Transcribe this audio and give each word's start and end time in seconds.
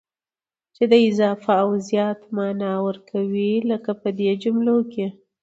چي 0.75 0.83
د 0.91 0.93
اضافه 1.09 1.53
او 1.63 1.69
زيات 1.87 2.19
مانا 2.35 2.73
ور 2.85 2.97
کوي، 3.11 3.51
لکه 3.71 3.91
په 4.01 4.09
دې 4.17 4.31
جملو 4.43 4.77
کي: 4.91 5.05